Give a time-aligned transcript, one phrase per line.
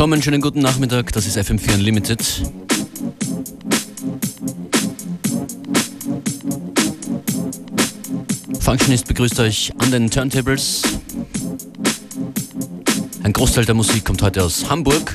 [0.00, 2.24] Willkommen, schönen guten Nachmittag, das ist FM4 Unlimited.
[8.60, 10.80] Functionist begrüßt euch an den Turntables.
[13.24, 15.14] Ein Großteil der Musik kommt heute aus Hamburg.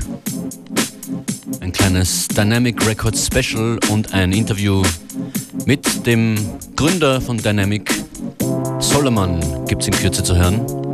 [1.61, 4.83] Ein kleines Dynamic Records Special und ein Interview
[5.65, 6.37] mit dem
[6.75, 7.91] Gründer von Dynamic,
[8.77, 10.84] Solomon, gibt es in Kürze zu hören.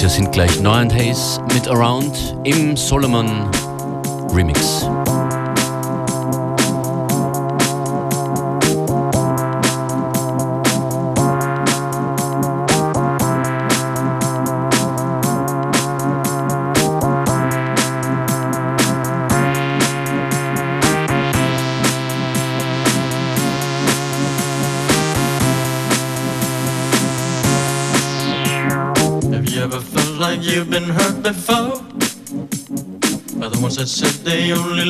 [0.00, 3.50] Hier sind gleich Noah and Hayes mit Around im Solomon
[4.32, 4.88] Remix.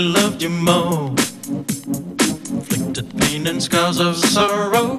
[0.01, 1.11] Loved you more.
[2.56, 4.97] Inflicted pain and scars of sorrow.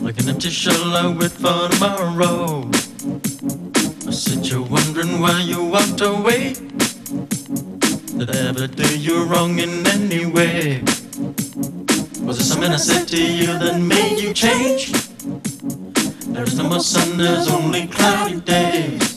[0.00, 2.70] Like an empty shell I wait for tomorrow.
[4.06, 6.54] I said you're wondering why you walked away.
[8.18, 10.82] Did I ever do you wrong in any way?
[12.22, 14.92] Was it something I said to you that made you change?
[16.32, 19.11] There is no more sun, there's only cloudy days.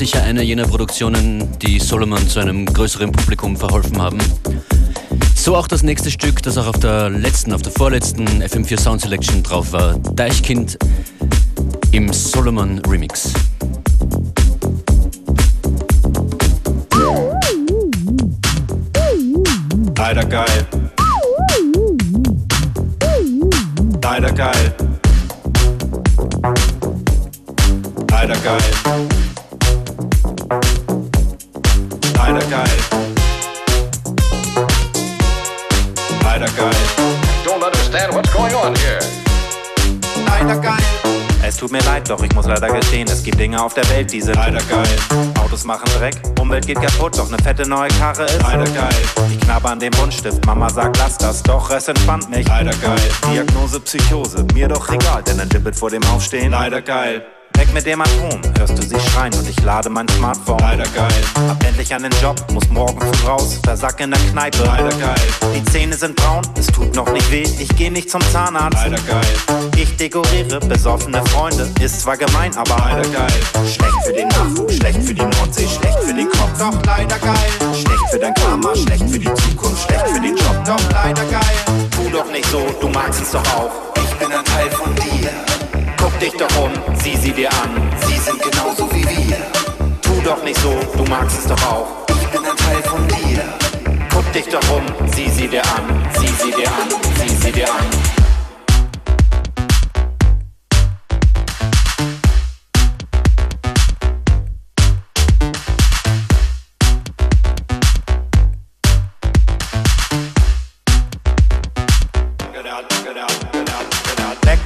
[0.00, 4.16] Sicher eine jener Produktionen, die Solomon zu einem größeren Publikum verholfen haben.
[5.34, 9.02] So auch das nächste Stück, das auch auf der letzten, auf der vorletzten FM4 Sound
[9.02, 9.98] Selection drauf war.
[10.14, 10.78] Deichkind
[11.92, 13.34] im Solomon Remix.
[19.98, 20.66] Leider geil.
[24.02, 24.79] Leider geil.
[41.60, 44.22] Tut mir leid, doch ich muss leider gestehen, es gibt Dinge auf der Welt, die
[44.22, 44.88] sind leider geil.
[45.38, 49.02] Autos machen Dreck, Umwelt geht kaputt, doch ne fette neue Karre ist leider geil.
[49.30, 52.48] Ich knabber an dem Buntstift, Mama sagt lass das, doch es entspannt mich.
[52.48, 52.98] Leider geil.
[53.30, 56.52] Diagnose Psychose, mir doch egal, denn ein Dippet vor dem Aufstehen.
[56.52, 57.26] Leider geil.
[57.60, 60.60] Weg mit dem Atom, hörst du sie schreien und ich lade mein Smartphone.
[60.60, 61.12] Leider geil.
[61.46, 64.64] Hab endlich einen Job, muss morgen früh raus, versack in der Kneipe.
[64.64, 65.20] Leider geil.
[65.54, 68.78] Die Zähne sind braun, es tut noch nicht weh, ich geh nicht zum Zahnarzt.
[68.82, 69.70] Leider geil.
[69.76, 73.40] Ich dekoriere besoffene Freunde, ist zwar gemein, aber leider geil.
[73.66, 77.74] Schlecht für den Nachwuchs, schlecht für die Nordsee, schlecht für den Kopf, doch leider geil.
[77.74, 81.88] Schlecht für dein Karma, schlecht für die Zukunft, schlecht für den Job, doch leider geil.
[81.90, 83.70] Tu doch nicht so, du magst es doch auch.
[83.96, 85.49] Ich bin ein Teil von dir.
[86.00, 87.90] Guck dich doch um, sieh sie dir an.
[88.06, 89.36] Sie sind genauso wie wir.
[90.00, 91.86] Tu doch nicht so, du magst es doch auch.
[92.08, 93.42] Ich bin ein Teil von dir.
[94.12, 96.08] Guck dich doch um, sieh sie dir an.
[96.18, 96.88] Sieh sie dir an,
[97.20, 98.19] sieh sie dir an.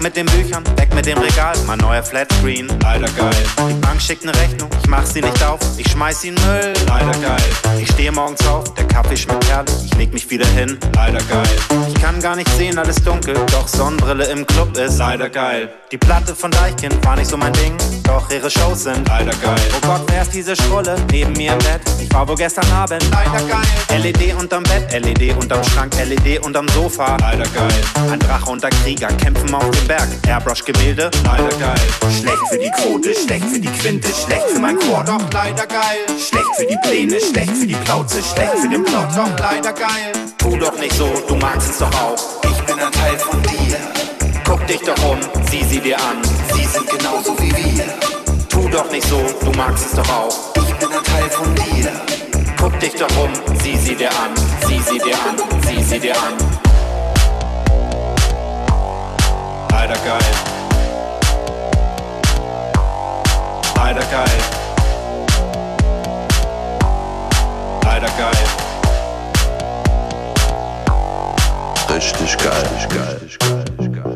[0.04, 2.68] Mit den Büchern, weg mit dem Regal, mein neuer Flatscreen.
[2.82, 3.34] Leider geil.
[3.70, 6.74] Die Bank schickt ne Rechnung, ich mach sie nicht auf, ich schmeiß sie in Müll.
[6.86, 7.42] Leider geil.
[7.80, 10.78] Ich stehe morgens auf, der Kaffee schmeckt herrlich, ich leg mich wieder hin.
[10.94, 11.48] Leider geil.
[11.88, 14.98] Ich kann gar nicht sehen, alles dunkel, doch Sonnenbrille im Club ist.
[14.98, 15.72] Leider geil.
[15.90, 19.08] Die Platte von Deichkind war nicht so mein Ding, doch ihre Shows sind.
[19.08, 19.56] Leider geil.
[19.74, 21.80] Oh Gott, wer ist diese Schrulle neben mir im Bett?
[21.98, 23.02] Ich war wohl gestern Abend.
[23.10, 24.02] Leider geil.
[24.02, 27.16] LED unterm Bett, LED unterm Schrank, LED unterm Sofa.
[27.20, 28.10] Leider geil.
[28.12, 29.93] Ein Drache und ein Krieger kämpfen auf dem Berg.
[30.26, 31.10] Airbrush Gemälde.
[31.24, 31.80] Leider geil.
[32.10, 35.04] Schlecht für die Quote, schlecht für die Quinte, schlecht für mein Chor.
[35.04, 36.04] Doch leider geil.
[36.08, 39.08] Schlecht für die Pläne, schlecht für die Plauze, schlecht für den Plot.
[39.14, 40.12] Doch leider geil.
[40.38, 42.16] Tu doch nicht so, du magst es doch auch.
[42.42, 43.76] Ich bin ein Teil von dir.
[44.44, 45.18] Guck dich doch um,
[45.50, 46.18] sieh sie dir an.
[46.54, 47.84] Sie sind genauso wie wir.
[48.48, 50.54] Tu doch nicht so, du magst es doch auch.
[50.56, 51.90] Ich bin ein Teil von dir.
[52.58, 53.30] Guck dich doch um,
[53.62, 54.30] sieh sie dir an.
[54.66, 55.36] Sieh sie dir an,
[55.66, 56.63] sieh sie dir an.
[59.76, 60.20] Leider geil.
[63.76, 64.38] Leider geil.
[67.82, 68.44] Leider geil.
[71.90, 74.14] Richtig geil, geil, geil, geil.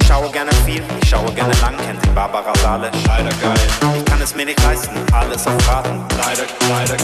[0.00, 2.90] Ich schaue gerne viel, ich schaue gerne lang, kennt die Barbara Sale.
[3.06, 3.54] Leider geil.
[3.96, 6.04] Ich kann es mir nicht leisten, alles auf Raten.
[6.18, 6.96] Leider, leider,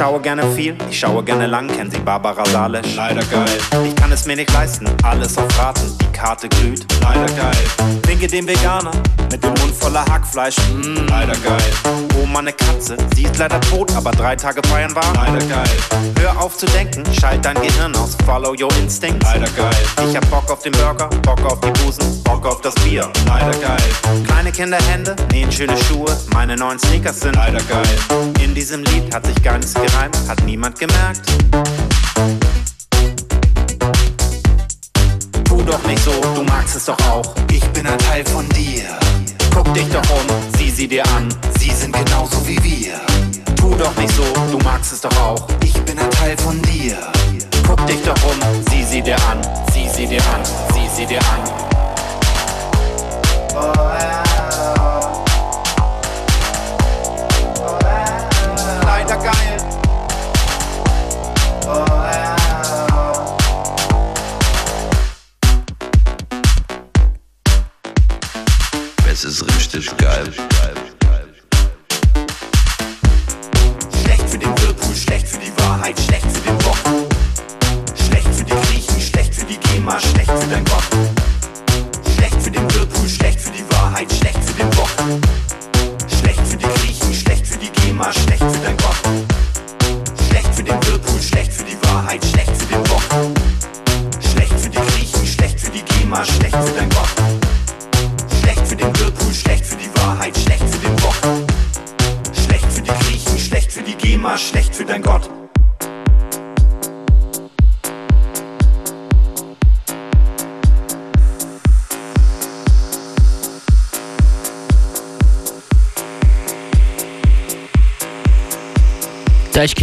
[0.00, 2.96] schaue gerne viel, ich schaue gerne lang, kennen Sie Barbara Salisch?
[2.96, 3.58] Leider geil.
[3.84, 6.86] Ich kann es mir nicht leisten, alles auf Raten, die Karte glüht.
[7.02, 8.00] Leider geil.
[8.06, 8.92] Winke dem Veganer
[9.30, 10.56] mit dem Mund voller Hackfleisch.
[10.56, 11.06] Mmh.
[11.08, 11.72] Leider geil.
[12.18, 15.12] Oh, meine Katze, sie ist leider tot, aber drei Tage feiern war.
[15.14, 15.70] Leider geil.
[16.18, 19.22] Hör auf zu denken, schalt dein Gehirn aus, follow your instinct.
[19.22, 19.70] Leider geil.
[20.08, 23.10] Ich hab Bock auf den Burger, Bock auf die Busen, Bock auf das Bier.
[23.26, 24.24] Leider geil.
[24.26, 27.34] Kleine Kinderhände nähen schöne Schuhe, meine neuen Sneakers sind.
[27.34, 28.34] Leider geil.
[28.42, 31.20] In diesem Lied hat sich gar nichts gereimt, hat niemand gemerkt.
[35.44, 37.34] Tu doch nicht so, du magst es doch auch.
[37.50, 38.84] Ich bin ein Teil von dir.
[39.54, 40.26] Guck dich doch um,
[40.58, 41.28] sieh sie dir an.
[41.58, 43.00] Sie sind genauso wie wir.
[43.56, 45.46] Tu doch nicht so, du magst es doch auch.
[45.62, 46.96] Ich bin ein Teil von dir.
[47.66, 48.38] Guck dich doch um,
[48.70, 49.40] sieh sie dir an.
[49.72, 50.42] Sieh sie dir an,
[50.72, 51.70] sieh sie dir an.
[53.54, 54.09] Oh,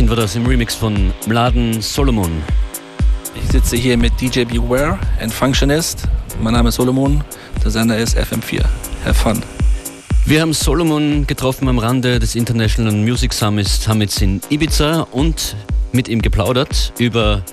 [0.07, 2.31] Deichkind war das im Remix von Mladen Solomon.
[3.35, 6.03] Ich sitze hier mit DJ Beware and Functionist.
[6.41, 7.21] Mein Name ist Solomon,
[7.61, 8.63] der Sender ist FM4.
[9.03, 9.41] Have fun.
[10.25, 15.57] Wir haben Solomon getroffen am Rande des International Music Summits in Ibiza und
[15.91, 17.43] mit ihm geplaudert über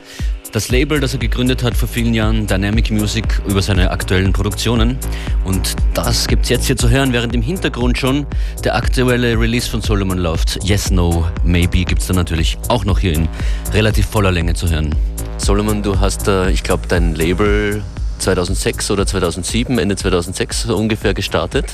[0.52, 4.96] das Label, das er gegründet hat vor vielen Jahren, Dynamic Music, über seine aktuellen Produktionen.
[5.44, 8.26] Und das gibt es jetzt hier zu hören, während im Hintergrund schon
[8.64, 10.58] der aktuelle Release von Solomon läuft.
[10.64, 13.28] Yes, No, Maybe gibt es da natürlich auch noch hier in
[13.72, 14.94] relativ voller Länge zu hören.
[15.36, 17.82] Solomon, du hast, ich glaube, dein Label
[18.18, 21.66] 2006 oder 2007, Ende 2006 so ungefähr gestartet.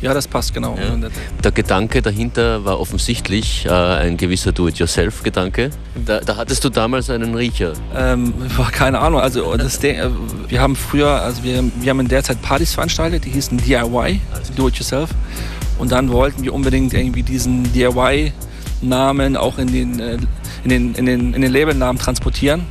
[0.00, 0.76] Ja, das passt genau.
[0.76, 1.08] Ja.
[1.42, 5.70] Der Gedanke dahinter war offensichtlich äh, ein gewisser Do-it-yourself-Gedanke.
[6.06, 7.72] Da, da, hattest du damals einen Riecher.
[7.96, 8.32] Ähm,
[8.72, 9.20] keine Ahnung.
[9.20, 10.08] Also das, äh,
[10.46, 14.20] wir haben früher, also wir, wir haben in der Zeit Partys veranstaltet, die hießen DIY,
[14.56, 15.10] Do-it-yourself.
[15.78, 20.18] Und dann wollten wir unbedingt irgendwie diesen DIY-Namen auch in den, äh,
[20.62, 22.66] in den, in den, in den Labelnamen transportieren.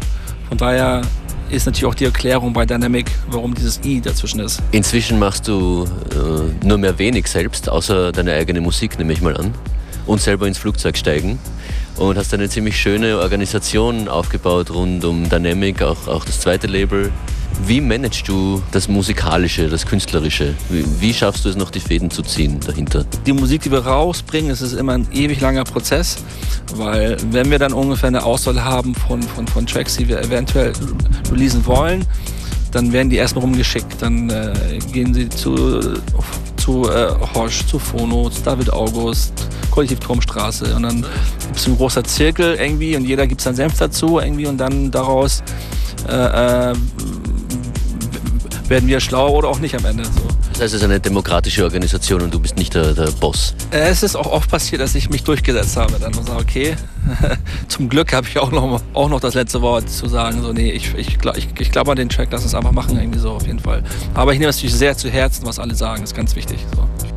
[0.48, 1.02] Von daher
[1.50, 4.62] ist natürlich auch die Erklärung bei Dynamic, warum dieses I dazwischen ist.
[4.72, 9.36] Inzwischen machst du äh, nur mehr wenig selbst, außer deine eigene Musik, nehme ich mal
[9.38, 9.54] an.
[10.06, 11.38] Und selber ins Flugzeug steigen.
[11.98, 17.12] Und hast eine ziemlich schöne Organisation aufgebaut rund um Dynamic, auch, auch das zweite Label.
[17.66, 20.54] Wie managst du das Musikalische, das Künstlerische?
[20.70, 23.06] Wie, wie, schaffst du es noch, die Fäden zu ziehen dahinter?
[23.26, 26.18] Die Musik, die wir rausbringen, ist immer ein ewig langer Prozess,
[26.76, 30.72] weil wenn wir dann ungefähr eine Auswahl haben von, von, von Tracks, die wir eventuell
[31.32, 32.06] releasen wollen,
[32.72, 34.02] dann werden die erstmal rumgeschickt.
[34.02, 35.80] Dann äh, gehen sie zu,
[36.58, 39.34] zu äh, Hosch, zu Phono, zu David August,
[39.72, 43.78] Kollektiv Turmstraße und dann gibt es ein großer Zirkel irgendwie und jeder gibt seinen Senf
[43.78, 45.44] dazu irgendwie und dann daraus
[46.08, 46.74] äh, äh
[48.70, 50.04] werden wir schlau oder auch nicht am Ende.
[50.06, 50.12] So.
[50.54, 53.54] Das heißt, es ist eine demokratische Organisation und du bist nicht der, der Boss.
[53.72, 55.94] Es ist auch oft passiert, dass ich mich durchgesetzt habe.
[56.00, 56.76] Dann und sage, okay,
[57.68, 60.42] zum Glück habe ich auch noch, auch noch das letzte Wort zu sagen.
[60.42, 63.20] So, nee, ich, ich, ich, ich glaube an den Track, lass uns einfach machen, irgendwie
[63.20, 63.84] so auf jeden Fall.
[64.14, 66.66] Aber ich nehme es natürlich sehr zu Herzen, was alle sagen, das ist ganz wichtig.
[66.76, 67.17] So.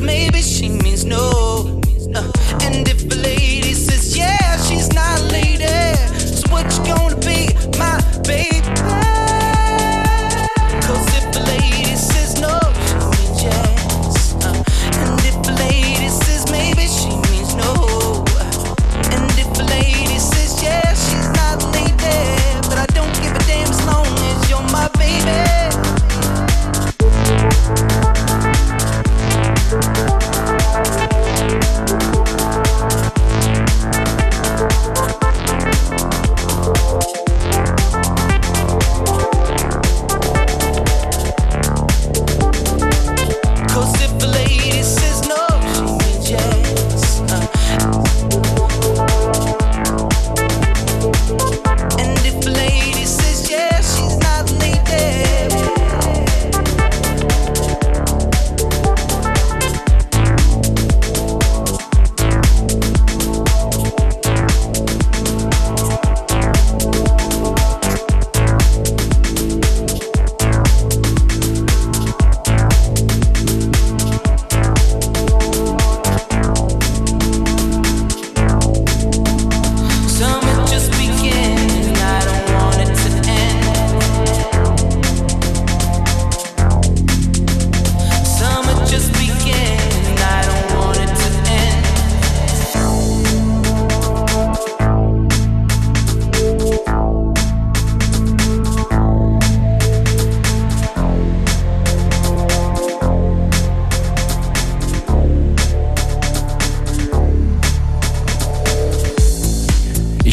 [0.00, 1.45] Maybe she means no.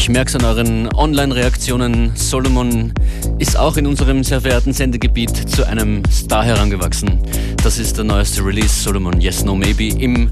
[0.04, 2.12] Ich merke es an euren Online-Reaktionen.
[2.14, 2.92] Solomon
[3.38, 7.22] ist auch in unserem sehr verehrten Sendegebiet zu einem Star herangewachsen.
[7.62, 10.30] Das ist der neueste Release Solomon Yes No Maybe im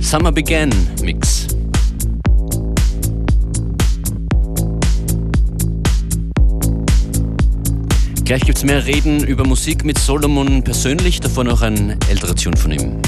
[0.00, 0.70] Summer Began
[1.02, 1.46] Mix.
[8.24, 12.56] Gleich gibt es mehr Reden über Musik mit Solomon persönlich, davor noch ein älterer Tune
[12.56, 13.00] von ihm.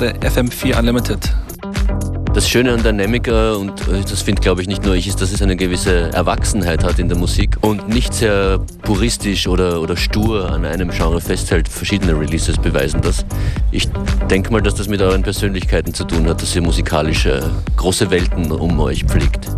[0.00, 1.18] Gerade FM4 Unlimited.
[2.32, 5.32] Das Schöne an Dynamica, und äh, das finde glaube ich nicht nur ich, ist, dass
[5.32, 10.50] es eine gewisse Erwachsenheit hat in der Musik und nicht sehr puristisch oder, oder stur
[10.50, 11.68] an einem Genre festhält.
[11.68, 13.26] Verschiedene Releases beweisen das.
[13.72, 13.88] Ich
[14.30, 18.52] denke mal, dass das mit euren Persönlichkeiten zu tun hat, dass ihr musikalische große Welten
[18.52, 19.48] um euch pflegt.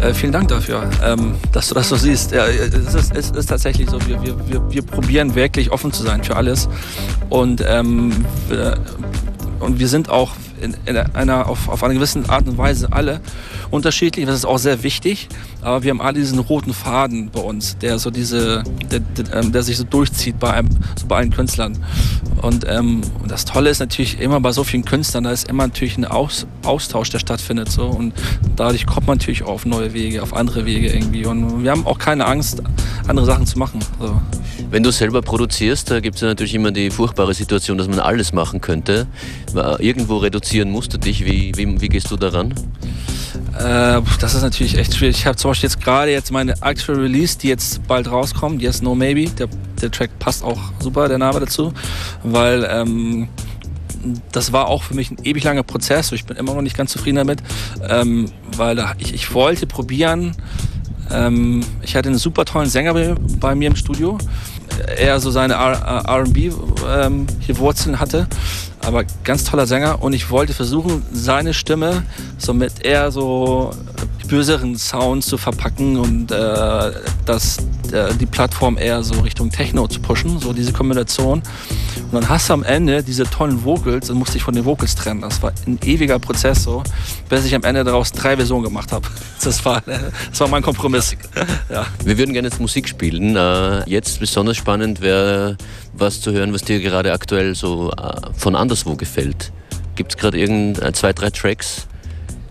[0.00, 2.32] Äh, vielen Dank dafür, ähm, dass du das so siehst.
[2.32, 6.02] Ja, es, ist, es ist tatsächlich so, wir, wir, wir, wir probieren wirklich offen zu
[6.02, 6.68] sein für alles.
[7.30, 8.12] Und, ähm,
[8.48, 8.78] wir,
[9.66, 13.20] und wir sind auch in, in einer, auf, auf eine gewisse Art und Weise alle
[13.72, 14.24] unterschiedlich.
[14.24, 15.28] Das ist auch sehr wichtig.
[15.60, 19.50] Aber wir haben alle diesen roten Faden bei uns, der so diese, der, der, ähm,
[19.50, 21.76] der sich so durchzieht bei, einem, so bei allen Künstlern.
[22.42, 25.66] Und, ähm, und das Tolle ist natürlich immer bei so vielen Künstlern, da ist immer
[25.66, 27.72] natürlich ein Aus, Austausch, der stattfindet.
[27.72, 27.86] So.
[27.86, 28.14] Und
[28.56, 31.26] dadurch kommt man natürlich auf neue Wege, auf andere Wege irgendwie.
[31.26, 32.62] Und wir haben auch keine Angst,
[33.06, 33.80] andere Sachen zu machen.
[34.00, 34.20] So.
[34.70, 38.32] Wenn du selber produzierst, da gibt es natürlich immer die furchtbare Situation, dass man alles
[38.32, 39.06] machen könnte.
[39.78, 41.24] Irgendwo reduzieren musst du dich.
[41.24, 42.54] Wie, wie, wie gehst du daran?
[43.58, 45.18] Äh, das ist natürlich echt schwierig.
[45.18, 48.60] Ich habe zum Beispiel jetzt gerade jetzt meine Actual Release, die jetzt bald rauskommt.
[48.62, 49.30] Yes, No Maybe.
[49.30, 49.48] Der,
[49.80, 51.72] der Track passt auch super, der Name dazu.
[52.22, 53.28] Weil ähm,
[54.32, 56.12] das war auch für mich ein ewig langer Prozess.
[56.12, 57.42] Ich bin immer noch nicht ganz zufrieden damit.
[57.88, 60.34] Ähm, weil ich, ich wollte probieren.
[61.10, 64.18] Ähm, ich hatte einen super tollen Sänger bei, bei mir im Studio.
[64.96, 66.52] Er so seine RB
[66.86, 68.28] ähm, hier Wurzeln hatte
[68.86, 72.04] aber ganz toller Sänger und ich wollte versuchen, seine Stimme
[72.38, 73.72] so mit eher so
[74.28, 76.92] böseren Sounds zu verpacken und äh,
[77.24, 77.58] das,
[77.92, 81.42] äh, die Plattform eher so Richtung Techno zu pushen, so diese Kombination.
[82.10, 84.94] Und dann hast du am Ende diese tollen Vocals und musste ich von den Vocals
[84.94, 85.22] trennen.
[85.22, 86.82] Das war ein ewiger Prozess so,
[87.28, 89.06] bis ich am Ende daraus drei Versionen gemacht habe.
[89.44, 91.16] Das war, das war mein Kompromiss.
[91.70, 91.86] Ja.
[92.04, 93.36] Wir würden gerne jetzt Musik spielen.
[93.36, 95.56] Äh, jetzt besonders spannend wäre
[95.92, 99.52] was zu hören, was dir gerade aktuell so äh, von anderswo gefällt.
[99.94, 101.86] Gibt es gerade irgend äh, zwei, drei Tracks,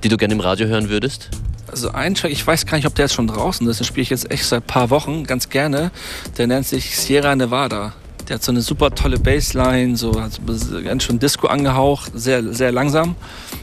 [0.04, 1.30] die du gerne im Radio hören würdest?
[1.76, 4.04] Also ein Track, ich weiß gar nicht, ob der jetzt schon draußen ist, den spiele
[4.04, 5.92] ich jetzt echt seit ein paar Wochen ganz gerne.
[6.38, 7.92] Der nennt sich Sierra Nevada.
[8.30, 10.40] Der hat so eine super tolle Bassline, so hat
[10.86, 13.18] ganz schön Disco angehaucht, sehr, sehr langsam,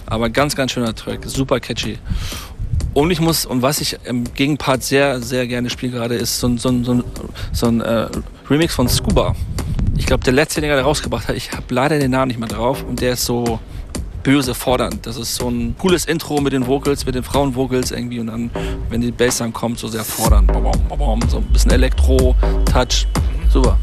[0.05, 1.97] aber ganz, ganz schöner Track, super catchy.
[2.93, 6.55] Und ich muss, und was ich im Gegenpart sehr, sehr gerne spiele gerade, ist so,
[6.59, 7.03] so, so,
[7.55, 8.09] so ein äh,
[8.51, 9.35] Remix von Scuba.
[9.97, 12.49] Ich glaube, der letzte, den er rausgebracht hat, ich habe leider den Namen nicht mehr
[12.49, 13.59] drauf und der ist so
[14.23, 15.07] böse fordernd.
[15.07, 18.51] Das ist so ein cooles Intro mit den Vocals, mit den Frauenvocals irgendwie und dann,
[18.89, 20.51] wenn die Bass dann kommt, so sehr fordernd.
[21.29, 22.35] So ein bisschen Elektro,
[22.73, 23.07] Touch,
[23.51, 23.79] super.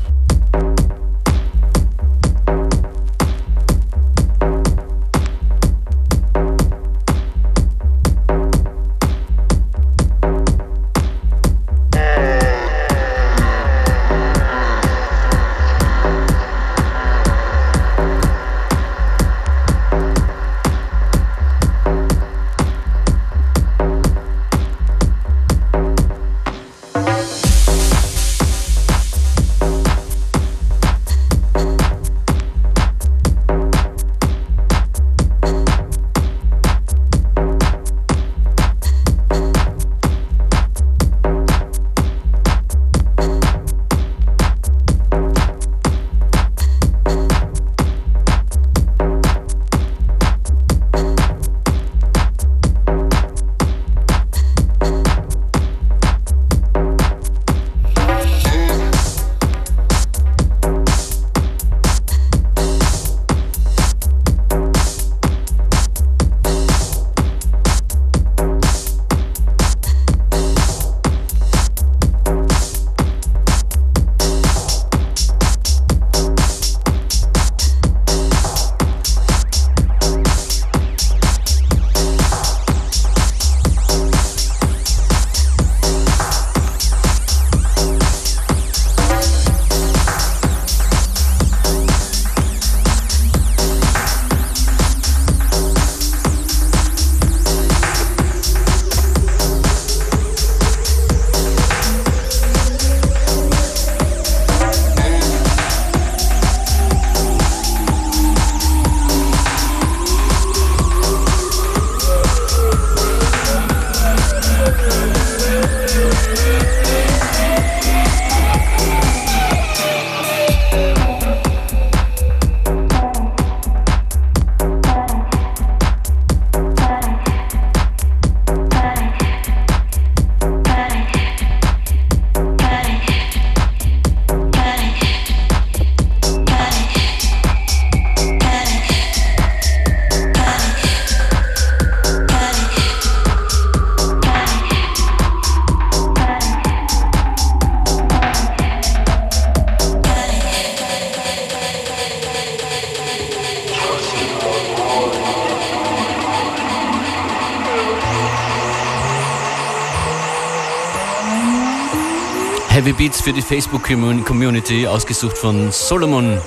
[163.10, 166.40] Beats für die Facebook Community, ausgesucht von Solomon,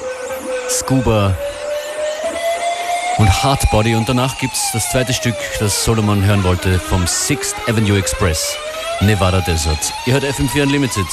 [0.69, 1.37] Scuba
[3.19, 3.97] und Hardbody.
[3.97, 8.57] Und danach gibt es das zweite Stück, das Solomon hören wollte, vom 6th Avenue Express,
[9.01, 9.93] Nevada Desert.
[10.07, 11.07] Ihr hört FM4 Unlimited.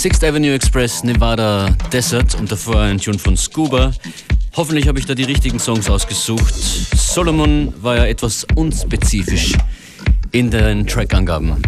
[0.00, 3.92] Sixth Avenue Express, Nevada Desert und davor ein Tune von Scuba.
[4.56, 6.54] Hoffentlich habe ich da die richtigen Songs ausgesucht.
[6.96, 9.52] Solomon war ja etwas unspezifisch
[10.32, 11.62] in den Trackangaben.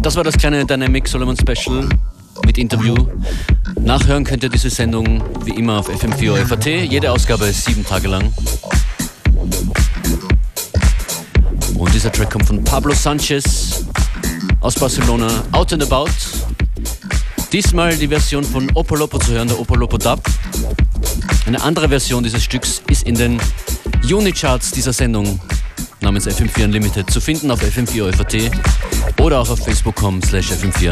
[0.00, 1.88] Das war das kleine Dynamic Solomon Special
[2.46, 2.94] mit Interview.
[3.80, 6.66] Nachhören könnt ihr diese Sendung wie immer auf FM4 FAT.
[6.66, 8.32] Jede Ausgabe ist sieben Tage lang.
[11.76, 13.87] Und dieser Track kommt von Pablo Sanchez
[14.68, 16.10] aus Barcelona, Out and About.
[17.52, 20.20] Diesmal die Version von Opolopo zu hören, der Opolopo Dub.
[21.46, 23.40] Eine andere Version dieses Stücks ist in den
[24.04, 25.40] Unicharts dieser Sendung
[26.02, 28.50] namens FM4 Unlimited zu finden auf FM4 FAT
[29.22, 30.90] oder auch auf facebook.com slash FM4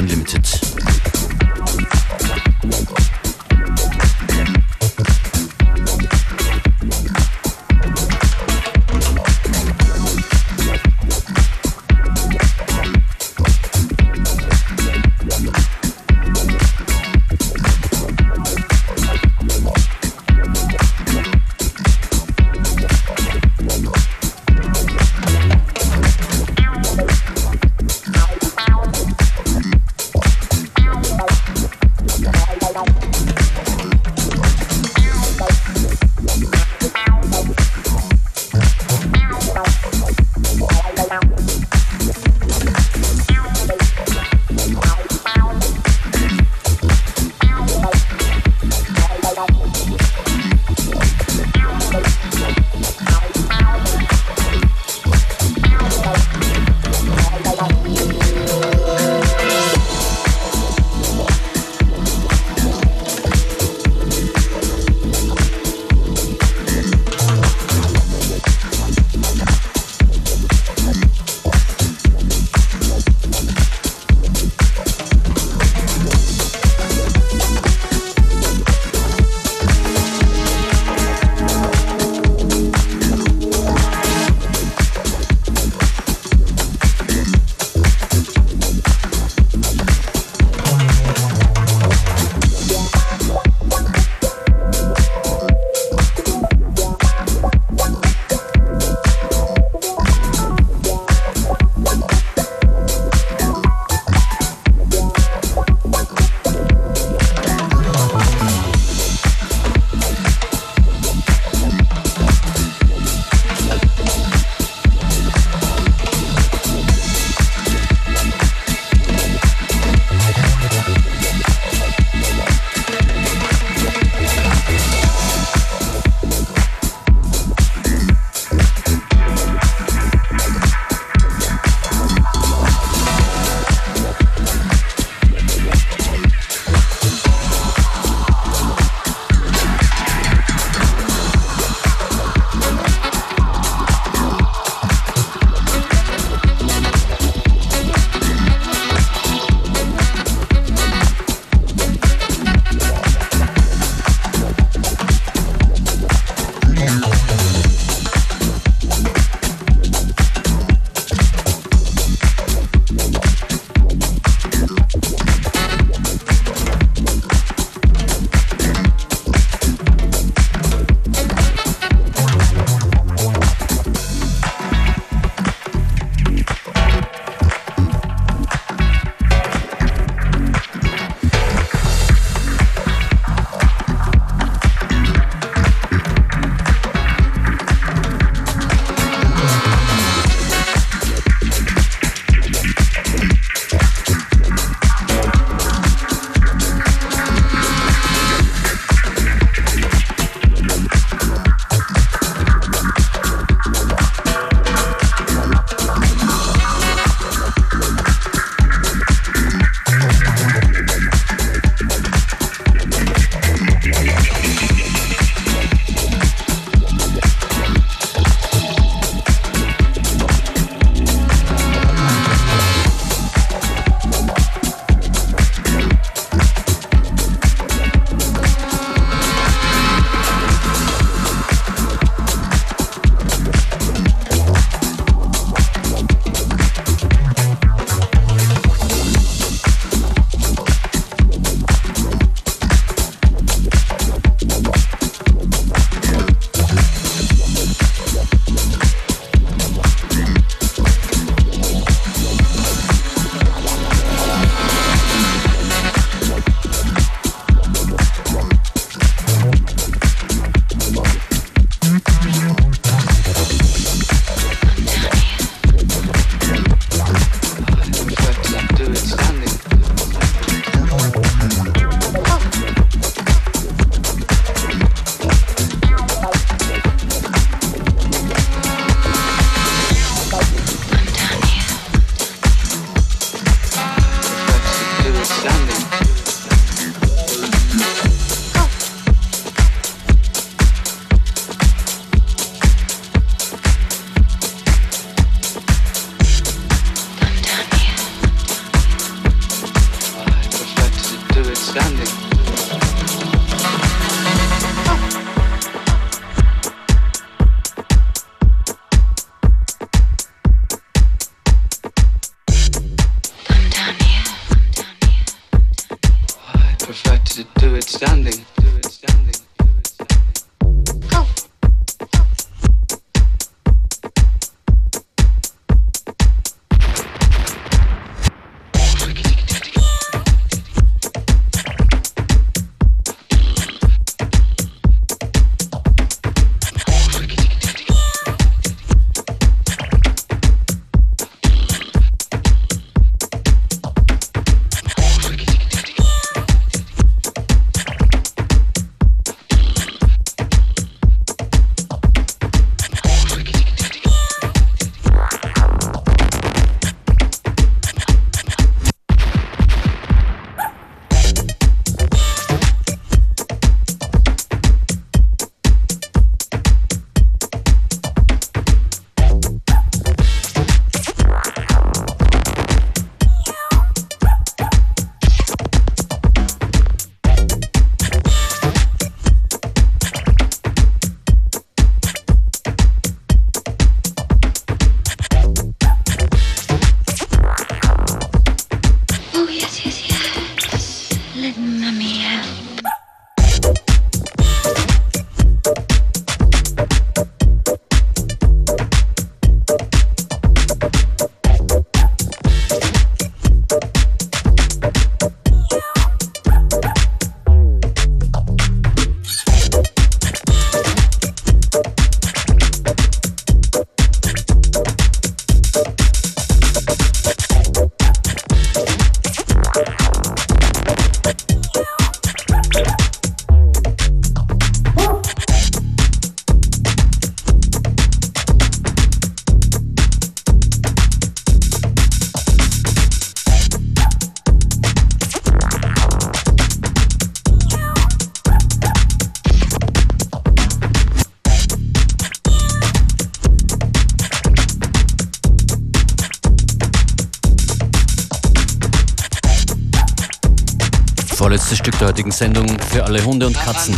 [451.67, 451.71] Unlimited.
[451.71, 453.97] letzte Stück der heutigen Sendung für alle Hunde und Katzen.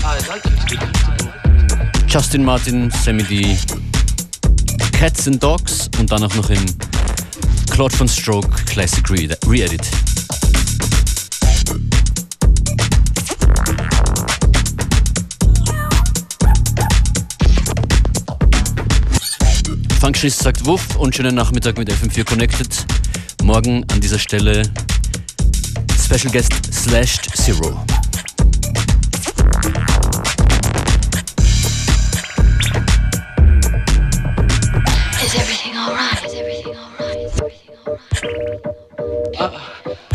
[2.08, 3.58] Justin Martin, Sammy D,
[4.92, 6.64] Cats and Dogs und dann auch noch im
[7.70, 9.86] Claude von Stroke Classic Re-Edit.
[20.00, 22.86] Functionist sagt Wuff und schönen Nachmittag mit FM4 Connected.
[23.42, 24.62] Morgen an dieser Stelle
[26.02, 27.70] Special Guest Slashed Zero.
[35.20, 36.24] Is everything alright?
[36.24, 37.16] Is everything alright?
[37.16, 38.60] Is everything alright?
[39.40, 39.60] Uh,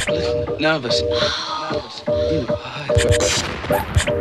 [0.07, 1.01] listen, nervous.
[3.69, 4.12] nervous.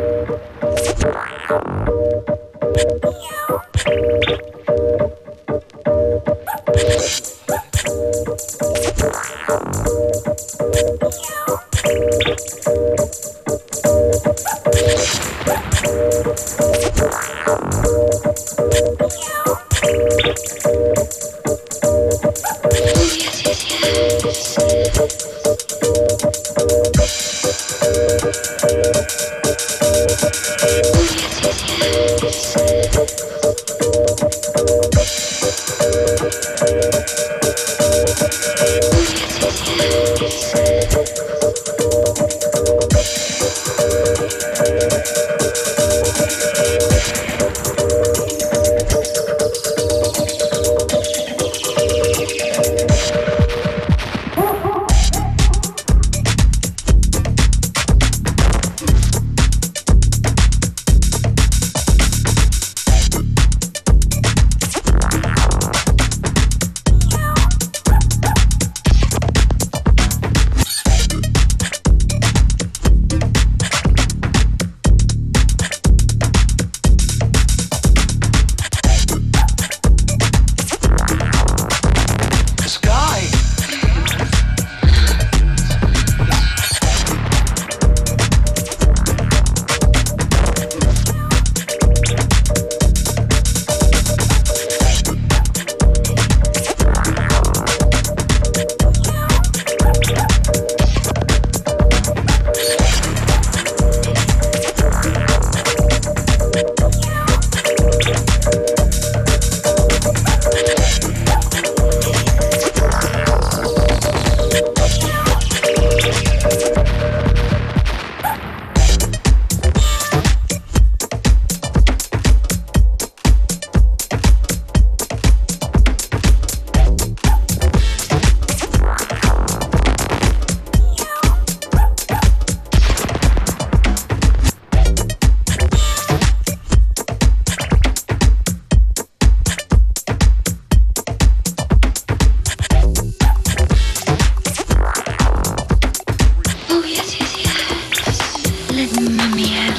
[148.83, 149.72] written in the.